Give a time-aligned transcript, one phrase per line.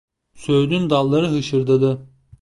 [0.33, 2.07] Söğüdün dalları hışırdadı.